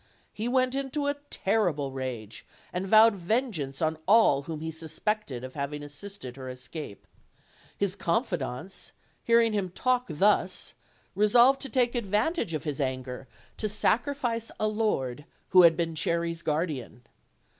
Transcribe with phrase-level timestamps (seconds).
[0.33, 5.53] He went into a terrible rage, and vowed vengeance on all whom he suspected of
[5.53, 7.05] having assisted her escape.
[7.77, 8.93] His confidants,
[9.23, 10.73] hearing him talk thus,
[11.13, 13.27] resolved to take advantage of his anger
[13.57, 17.03] to sacrifice a lord who had been Cherry's guardian.